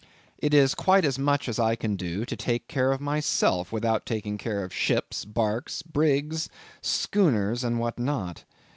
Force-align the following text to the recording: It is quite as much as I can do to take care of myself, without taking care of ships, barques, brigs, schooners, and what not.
It 0.39 0.55
is 0.55 0.73
quite 0.73 1.05
as 1.05 1.19
much 1.19 1.47
as 1.47 1.59
I 1.59 1.75
can 1.75 1.95
do 1.95 2.25
to 2.25 2.35
take 2.35 2.67
care 2.67 2.91
of 2.91 2.99
myself, 3.01 3.71
without 3.71 4.03
taking 4.03 4.35
care 4.39 4.63
of 4.63 4.73
ships, 4.73 5.25
barques, 5.25 5.83
brigs, 5.83 6.49
schooners, 6.81 7.63
and 7.63 7.77
what 7.79 7.99
not. 7.99 8.43